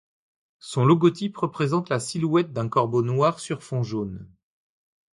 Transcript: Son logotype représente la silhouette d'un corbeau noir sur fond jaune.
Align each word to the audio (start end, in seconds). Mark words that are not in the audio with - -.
Son 0.57 0.83
logotype 0.83 1.37
représente 1.37 1.89
la 1.89 1.99
silhouette 1.99 2.51
d'un 2.53 2.67
corbeau 2.67 3.03
noir 3.03 3.39
sur 3.39 3.61
fond 3.61 3.83
jaune. 3.83 4.27